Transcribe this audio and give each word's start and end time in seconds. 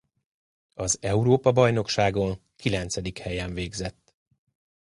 Az 0.73 0.97
Európa-bajnokságon 1.01 2.39
kilencedik 2.55 3.17
helyen 3.17 3.53
végzett. 3.53 4.15